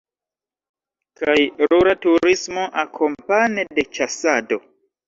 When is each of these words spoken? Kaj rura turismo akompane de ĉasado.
Kaj 1.21 1.35
rura 1.67 1.95
turismo 2.07 2.67
akompane 2.87 3.69
de 3.79 3.89
ĉasado. 4.01 4.65